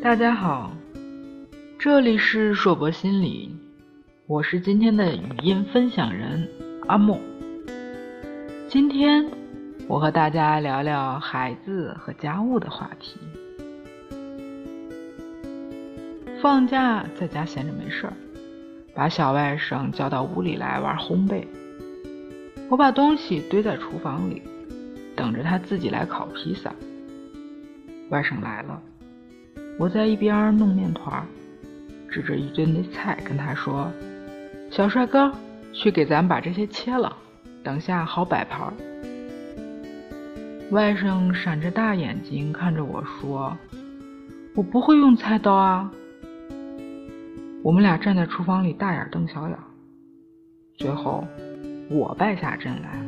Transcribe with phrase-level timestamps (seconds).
[0.00, 0.72] 大家好，
[1.76, 3.52] 这里是硕博心理，
[4.28, 6.48] 我是今天的语音分享人
[6.86, 7.18] 阿莫。
[8.68, 9.28] 今天
[9.88, 13.18] 我和大家聊聊孩子和家务的话题。
[16.40, 18.12] 放假在家闲着没事儿，
[18.94, 21.44] 把小外甥叫到屋里来玩烘焙。
[22.70, 24.42] 我把东西堆在厨房里，
[25.16, 26.72] 等着他自己来烤披萨。
[28.10, 28.80] 外甥来了。
[29.78, 31.24] 我在一边弄面团，
[32.10, 33.88] 指着一堆的菜跟他说
[34.72, 35.32] ：“小帅哥，
[35.72, 37.16] 去给咱把这些切了，
[37.62, 38.74] 等下好摆盘。”
[40.72, 43.56] 外甥闪着大眼睛看着我说
[44.56, 45.90] ：“我不会用菜刀啊。”
[47.62, 49.56] 我们俩站在厨房里大眼瞪小眼，
[50.76, 51.24] 最后
[51.88, 53.00] 我败下阵来，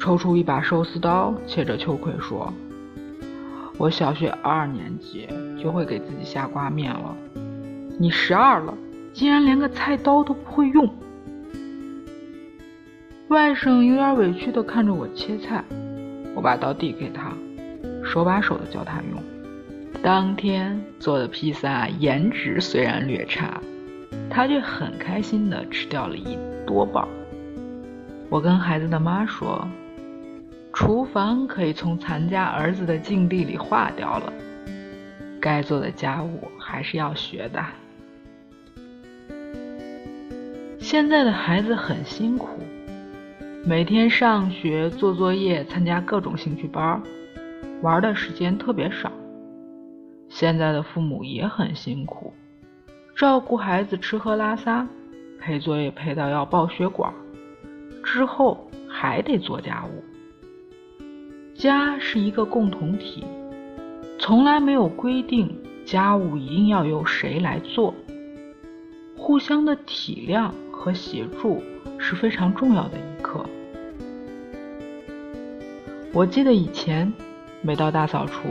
[0.00, 2.52] 抽出一把寿司刀，切着秋葵说。
[3.78, 7.16] 我小学二年级就会给自己下挂面了，
[7.96, 8.76] 你十二了，
[9.12, 10.92] 竟然连个菜刀都不会用。
[13.28, 15.62] 外甥有点委屈的看着我切菜，
[16.34, 17.32] 我把刀递给他，
[18.04, 19.22] 手把手的教他用。
[20.02, 23.60] 当天做的披萨颜值虽然略差，
[24.28, 27.06] 他却很开心的吃掉了一多半。
[28.28, 29.68] 我跟孩子的妈说。
[30.72, 34.32] 厨房可以从咱家儿子的境地里划掉了，
[35.40, 37.64] 该做的家务还是要学的。
[40.78, 42.60] 现在的孩子很辛苦，
[43.64, 47.02] 每天上学、做作业、参加各种兴趣班，
[47.82, 49.10] 玩的时间特别少。
[50.28, 52.32] 现在的父母也很辛苦，
[53.16, 54.86] 照顾孩子吃喝拉撒，
[55.40, 57.12] 陪作业陪到要爆血管，
[58.04, 60.04] 之后还得做家务。
[61.58, 63.24] 家是一个共同体，
[64.16, 65.52] 从来没有规定
[65.84, 67.92] 家务一定要由谁来做。
[69.16, 71.60] 互相的体谅和协助
[71.98, 73.44] 是非常重要的一课。
[76.12, 77.12] 我记得以前
[77.60, 78.48] 每到大扫除，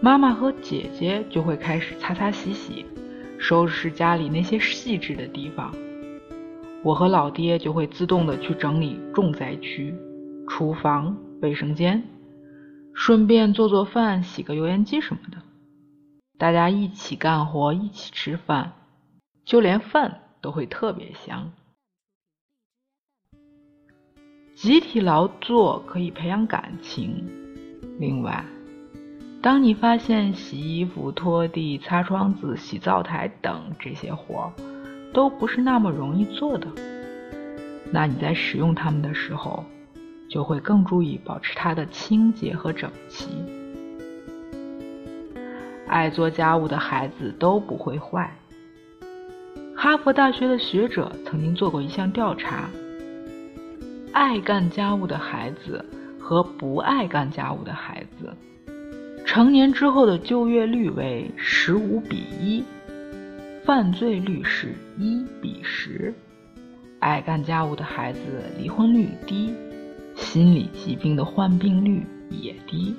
[0.00, 2.86] 妈妈和姐姐就会开始擦擦洗洗，
[3.36, 5.74] 收拾家里那些细致的地方。
[6.84, 9.92] 我和老爹就会自动的去整理重灾区，
[10.46, 11.16] 厨房。
[11.42, 12.02] 卫生间，
[12.94, 15.38] 顺便做做饭，洗个油烟机什么的。
[16.38, 18.72] 大家一起干活，一起吃饭，
[19.44, 21.52] 就连饭都会特别香。
[24.54, 27.28] 集体劳作可以培养感情。
[27.98, 28.44] 另外，
[29.42, 34.52] 当你发现洗衣服、拖地、擦窗子、洗灶台等这些活儿
[35.12, 36.66] 都不是那么容易做的，
[37.92, 39.62] 那你在使用它们的时候。
[40.28, 43.28] 就会更注意保持它的清洁和整齐。
[45.86, 48.36] 爱做家务的孩子都不会坏。
[49.76, 52.68] 哈佛大学的学者曾经做过一项调查：
[54.12, 55.84] 爱干家务的孩子
[56.18, 58.34] 和不爱干家务的孩子，
[59.24, 62.64] 成年之后的就业率为十五比一，
[63.64, 66.12] 犯罪率是一比十。
[66.98, 68.20] 爱干家务的孩子
[68.58, 69.54] 离婚率低。
[70.26, 72.94] 心理疾病的患病率也低。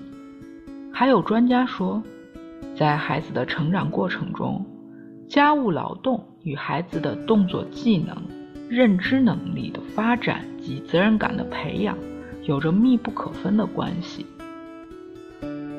[0.93, 2.01] 还有专家说，
[2.73, 4.65] 在孩子的成长过程中，
[5.27, 8.15] 家务劳动与孩子的动作技能、
[8.69, 11.97] 认知能力的发展及责任感的培养
[12.43, 14.25] 有着密不可分的关系。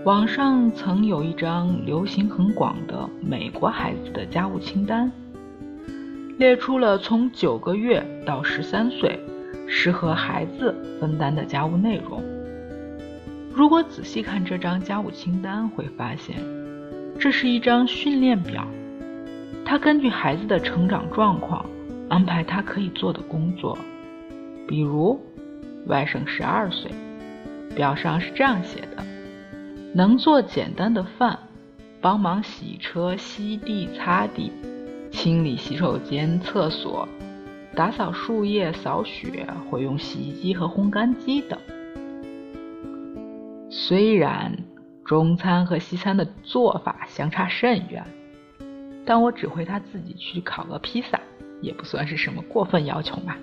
[0.04, 5.10] 网上曾有一张流行很广的美国孩子的家务清单，
[6.38, 9.18] 列出了从九个月到十三岁。
[9.68, 12.22] 适合孩子分担的家务内容。
[13.52, 16.36] 如果仔细看这张家务清单，会发现
[17.20, 18.66] 这是一张训练表。
[19.64, 21.66] 他根据孩子的成长状况
[22.08, 23.76] 安排他可以做的工作。
[24.66, 25.20] 比如，
[25.86, 26.90] 外甥十二岁，
[27.74, 29.04] 表上是这样写的：
[29.94, 31.38] 能做简单的饭，
[32.00, 34.52] 帮忙洗车、吸地、擦地，
[35.10, 37.06] 清理洗手间、厕所。
[37.78, 41.56] 打扫树叶、扫雪，会用洗衣机和烘干机等。
[43.70, 44.52] 虽然
[45.04, 48.04] 中餐和西餐的做法相差甚远，
[49.06, 51.20] 但我指挥他自己去烤个披萨，
[51.60, 53.38] 也不算是什么过分要求吧。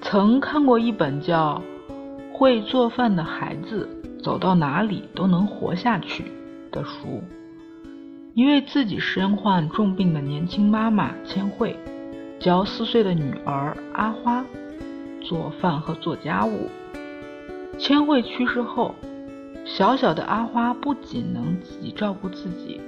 [0.00, 1.60] 曾看过一本叫
[2.32, 3.88] 《会做饭的孩子
[4.22, 6.22] 走到哪里都能活下去》
[6.70, 7.24] 的书，
[8.34, 11.76] 一位自己身患重病的年轻妈妈千惠。
[12.44, 14.44] 教四岁的女儿阿花
[15.22, 16.68] 做饭和做家务。
[17.78, 18.94] 千惠去世后，
[19.64, 22.78] 小小的阿花不仅能自己照顾自己，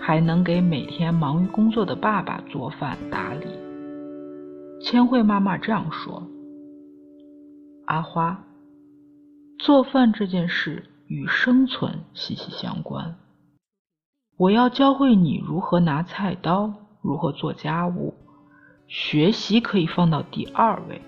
[0.00, 3.46] 还能给每天忙于工作的爸爸做饭打理。
[4.82, 6.26] 千惠妈妈这样说
[7.86, 8.42] ：“阿花，
[9.60, 13.14] 做饭这件事与生存息息相关。
[14.36, 18.12] 我要教会你如何拿菜刀，如何做家务。
[18.88, 21.00] 学习可以放到第二位，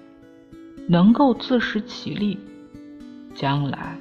[0.89, 2.39] 能够自食其力，
[3.35, 3.97] 将来。”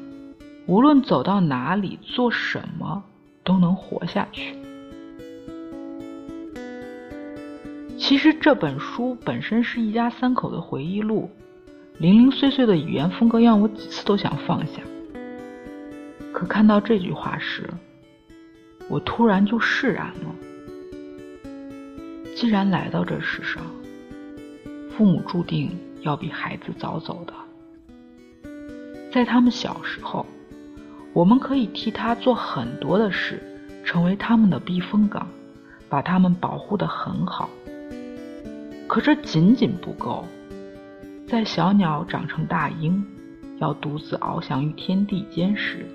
[0.67, 3.01] 无论走到哪里，做什么
[3.45, 4.53] 都能活下去。
[7.97, 11.31] 其实这本书本身是一家三口的回忆录，
[11.99, 14.81] 零零碎碎的语言风格让我几次都想放下。
[16.33, 17.69] 可看到这句话时，
[18.89, 20.35] 我突然就释然了。
[22.39, 23.63] 既然来到这世上，
[24.91, 27.33] 父母注定要比孩子早走的，
[29.11, 30.23] 在他们小时候。
[31.13, 33.41] 我们可以替他做很多的事，
[33.83, 35.27] 成为他们的避风港，
[35.89, 37.49] 把他们保护得很好。
[38.87, 40.23] 可这仅仅不够。
[41.27, 43.03] 在小鸟长成大鹰，
[43.57, 45.87] 要独自翱翔于天地间时，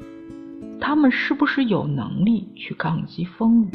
[0.81, 3.71] 他们是不是有能力去抗击风雨，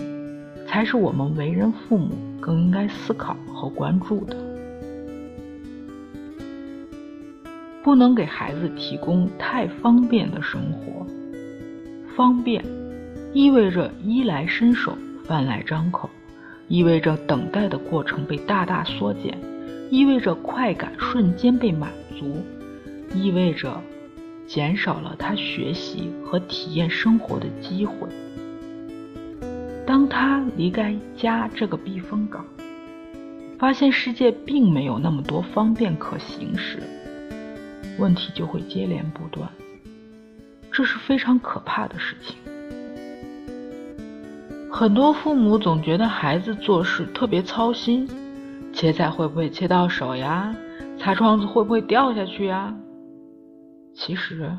[0.68, 2.10] 才是我们为人父母
[2.40, 4.36] 更应该思考和关注的。
[7.82, 11.08] 不能给孩子提供太方便的生活。
[12.18, 12.62] 方便，
[13.34, 16.10] 意味着衣来伸手、饭来张口，
[16.68, 19.38] 意味着等待的过程被大大缩减，
[19.90, 22.44] 意味着快感瞬间被满足，
[23.16, 23.82] 意味着
[24.46, 28.10] 减少了他学习和体验生活的机会。
[29.88, 32.46] 当他离开家这个避风港，
[33.58, 36.84] 发现世界并没有那么多方便可行时，
[37.98, 39.50] 问题就会接连不断。
[40.70, 42.36] 这是非常可怕的事情。
[44.70, 48.06] 很多父母总觉得孩子做事特别操心，
[48.74, 50.54] 切菜会不会切到手呀？
[51.00, 52.76] 擦窗子会不会掉下去呀？
[53.96, 54.52] 其实，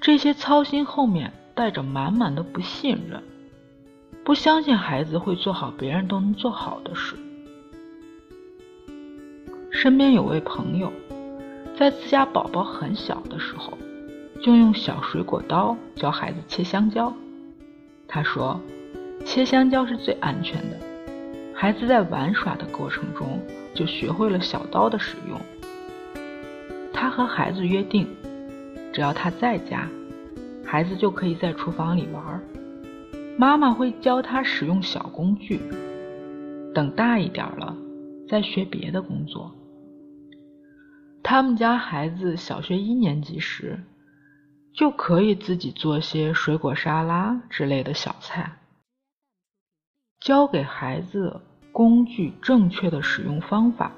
[0.00, 3.22] 这些操心后面带着满满的不信任，
[4.28, 7.16] 不相信孩子会做好别人都能做好的事。
[9.70, 10.92] 身边有位朋友，
[11.78, 13.72] 在自家宝宝很小的时候。
[14.42, 17.10] 就用小水果刀教孩子切香蕉。
[18.06, 18.60] 他说，
[19.24, 20.76] 切香蕉是最安全的。
[21.54, 23.40] 孩子在玩耍的过程中
[23.74, 25.40] 就学会了小刀的使用。
[26.92, 28.06] 他和孩子约定，
[28.92, 29.88] 只要他在家，
[30.66, 32.22] 孩子就可以在厨房里玩。
[33.38, 35.60] 妈妈会教他使用小工具。
[36.74, 37.74] 等大一点了，
[38.28, 39.54] 再学别的工作。
[41.22, 43.78] 他们家孩子小学一年级时。
[44.74, 48.58] 就可以自己做些水果沙拉之类的小菜。
[50.20, 51.40] 教给孩子
[51.72, 53.90] 工具正确的使用方法，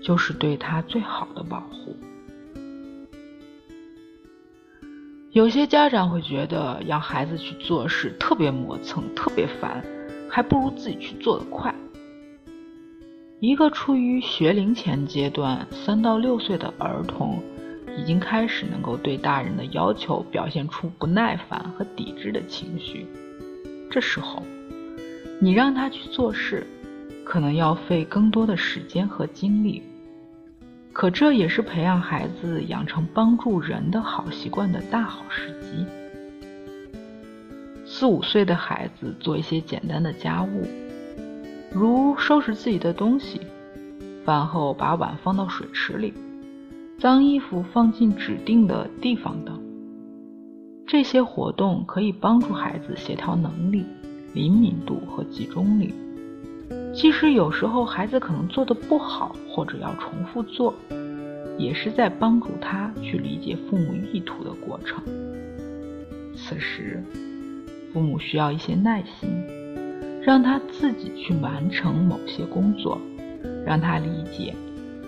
[0.00, 1.94] 就是对他最好的保护。
[5.34, 9.84] 有些家长会觉得让孩子去做事特别磨蹭、特别烦，
[10.30, 11.74] 还不如自己去做的快。
[13.40, 17.42] 一个处于学龄前阶段三到六岁的儿童。
[17.96, 23.06] 已经开始能够对大人的要求表现出不耐烦和抵制的情绪，
[23.88, 24.42] 这时候，
[25.40, 26.66] 你让他去做事，
[27.24, 29.80] 可能要费更多的时间和精力。
[30.94, 35.84] 可这也是培养孩子养成帮助人的好习惯的大好时机。
[37.84, 40.64] 四五岁的孩子做一些简单的家务，
[41.72, 43.40] 如收拾自己的东西，
[44.24, 46.14] 饭后把碗放到水池里。
[46.96, 49.60] 脏衣服放进指定的地方等，
[50.86, 53.84] 这些活动可以帮助孩子协调能力、
[54.32, 55.92] 灵敏度和集中力。
[56.94, 60.72] 其实有时候孩子可能做的不好，或者要重复做，
[61.58, 65.02] 也是在帮助他去理解父母意图的过程。
[66.36, 67.02] 此时，
[67.92, 69.28] 父母需要一些耐心，
[70.22, 72.98] 让他自己去完成某些工作，
[73.66, 74.54] 让他理解。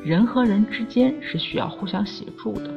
[0.04, 2.70] 人和人之间是需要互相协助的。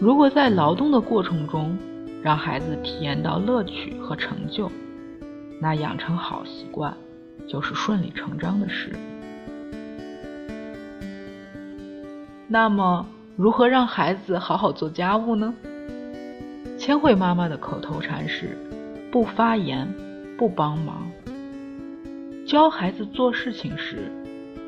[0.00, 1.76] 如果在劳动的过程中，
[2.22, 4.70] 让孩子体验到乐趣和成就，
[5.60, 6.94] 那养成好习惯
[7.48, 8.92] 就是顺理成章的事。
[12.46, 15.54] 那么，如何让孩子好好做家务呢？
[16.78, 18.56] 千惠妈妈的口头禅是：
[19.10, 19.92] 不发言，
[20.36, 21.10] 不帮忙。
[22.46, 24.12] 教孩子做事情时，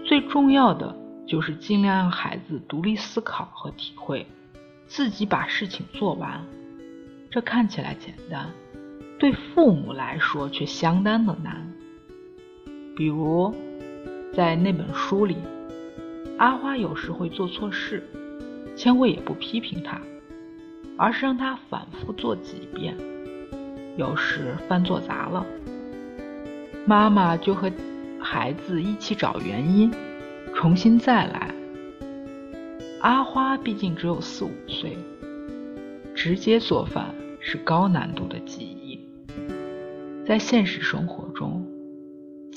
[0.05, 0.97] 最重要的。
[1.27, 4.27] 就是尽量让孩子独立思考和体会，
[4.89, 6.45] 自己把事情做完。
[7.31, 8.51] 这看起来简单，
[9.17, 11.73] 对父母来说却相当的难。
[13.01, 13.55] 比如，
[14.35, 15.35] 在那本书里，
[16.37, 18.07] 阿花有时会做错事，
[18.77, 19.99] 千惠也不批评她，
[20.99, 22.95] 而是让她反复做几遍。
[23.97, 25.47] 有时饭做砸了，
[26.85, 27.73] 妈妈就和
[28.21, 29.91] 孩子一起找原因，
[30.55, 31.55] 重新再来。
[33.01, 34.99] 阿花毕竟只有四五岁，
[36.15, 37.07] 直接做饭。
[37.43, 39.01] 是高难度的技艺，
[40.27, 41.60] 在现实生活中，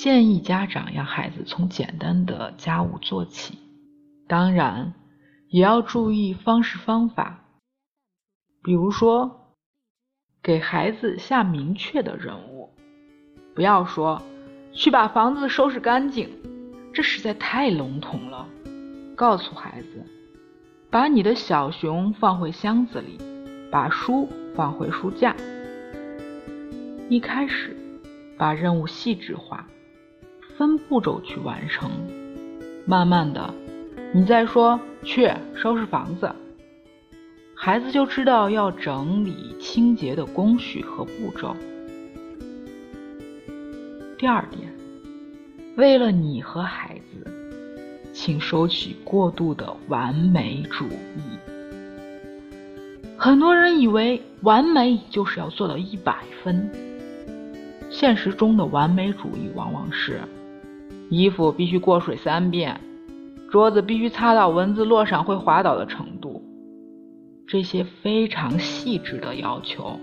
[0.03, 3.57] 建议家长让孩子从简单的家务做起，
[4.27, 4.93] 当然
[5.47, 7.45] 也要注意方式方法，
[8.61, 9.55] 比如说
[10.41, 12.73] 给孩子下明确的任务，
[13.55, 14.21] 不要说
[14.73, 16.29] 去把房子收拾干净，
[16.93, 18.45] 这实在太笼统了。
[19.15, 20.05] 告诉孩子，
[20.91, 23.17] 把你的小熊放回箱子里，
[23.71, 24.27] 把书。
[24.53, 25.33] 放回书架。
[27.09, 27.75] 一开始，
[28.37, 29.65] 把任务细致化，
[30.57, 31.89] 分步骤去完成。
[32.85, 33.53] 慢慢的，
[34.11, 36.29] 你再说去收拾房子，
[37.55, 41.55] 孩子就知道要整理清洁的工序和步骤。
[44.17, 44.73] 第二点，
[45.75, 47.31] 为了你和孩子，
[48.13, 51.21] 请收起过度的完美主义。
[53.17, 56.69] 很多人以为完美就是要做到一百分，
[57.89, 60.19] 现实中的完美主义往往是
[61.15, 62.81] 衣服必须过水三遍，
[63.51, 66.41] 桌子必须擦到蚊子落上会滑倒的程度。
[67.45, 69.99] 这些非常细致的要求，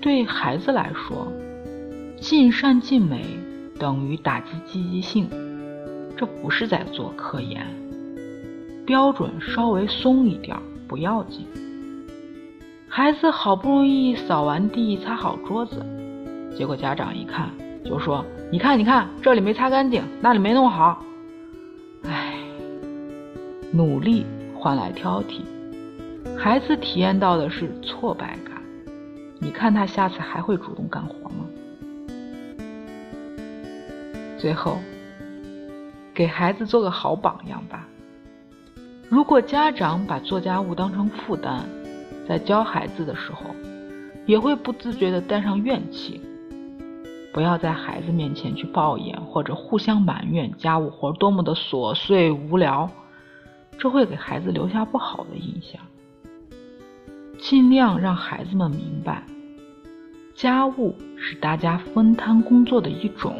[0.00, 1.30] 对孩子来说，
[2.16, 3.22] 尽善尽美
[3.78, 5.28] 等于打击积极性，
[6.16, 7.66] 这不是在做科研，
[8.86, 10.56] 标准稍微松一点。
[10.88, 11.46] 不要紧，
[12.88, 15.84] 孩子好不容易扫完地、擦好桌子，
[16.56, 17.50] 结果家长一看
[17.84, 21.02] 就说：“你看，你看，这里没擦干净，那里没弄好。”
[22.04, 22.34] 唉，
[23.72, 24.24] 努力
[24.54, 25.40] 换来挑剔，
[26.38, 28.62] 孩子体验到的是挫败感。
[29.40, 31.46] 你看他下次还会主动干活吗？
[34.38, 34.78] 最后，
[36.14, 37.88] 给孩子做个好榜样吧。
[39.08, 41.62] 如果家长把做家务当成负担，
[42.28, 43.50] 在教孩子的时候，
[44.26, 46.20] 也会不自觉地带上怨气。
[47.34, 52.88] 不要在孩子面前去抱怨或者互相埋怨家务活多么的琐碎无聊，
[53.76, 55.82] 这会给孩子留下不好的印象。
[57.40, 59.24] 尽量让孩子们明白，
[60.32, 63.34] 家务是大家分摊工作的一种，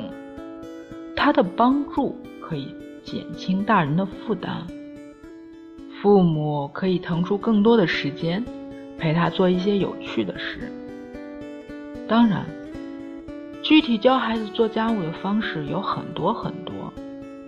[1.15, 2.75] 它的帮助可以
[3.05, 4.67] 减轻大人的负担。
[6.03, 8.45] 父母可以腾出更多的时间，
[8.99, 10.69] 陪他做一些有趣的事。
[12.09, 12.45] 当然，
[13.65, 16.93] 具体教孩子做家务的方式有很多很多，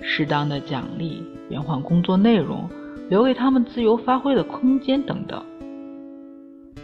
[0.01, 2.71] 适当的奖励、变换工作内容、
[3.11, 5.45] 留给他们自由发挥的空间等等。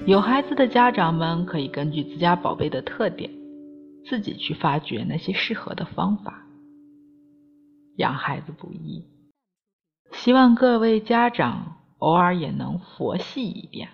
[0.05, 3.31] 有孩子的家长们可以根据自家宝贝的特点，
[4.05, 6.45] 自己去发掘那些适合的方法。
[7.97, 9.03] 养孩子不易。
[10.11, 13.89] 希望各位家长偶尔也能佛系一点，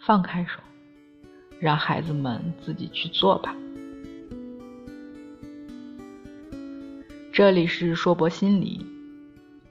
[0.00, 0.60] 放开手，
[1.60, 3.54] 让孩子们自己去做吧。
[7.32, 8.84] 这里是硕博心理，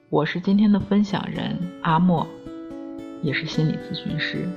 [0.09, 2.27] 我是今天的分享人阿莫，
[3.21, 4.49] 也是心理咨询师。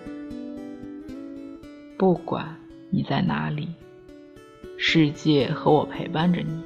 [1.99, 2.57] 不管
[2.89, 3.69] 你在哪里，
[4.79, 6.65] 世界和我陪伴着你。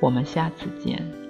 [0.00, 1.23] 我们下次见。